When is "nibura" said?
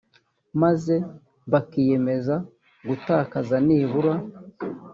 3.65-4.13